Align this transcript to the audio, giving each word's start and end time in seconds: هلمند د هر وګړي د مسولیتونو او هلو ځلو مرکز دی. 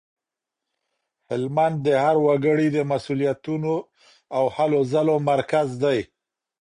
هلمند 1.29 1.77
د 1.85 1.87
هر 2.03 2.15
وګړي 2.25 2.67
د 2.71 2.77
مسولیتونو 2.91 3.73
او 4.37 4.43
هلو 4.55 4.79
ځلو 4.93 5.15
مرکز 5.31 5.67
دی. 5.83 5.99